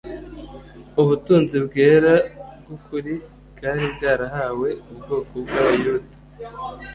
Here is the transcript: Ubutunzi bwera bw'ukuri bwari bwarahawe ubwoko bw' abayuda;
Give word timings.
Ubutunzi 1.01 1.55
bwera 1.65 2.13
bw'ukuri 2.59 3.13
bwari 3.55 3.83
bwarahawe 3.93 4.69
ubwoko 4.91 5.33
bw' 5.45 5.57
abayuda; 5.61 6.09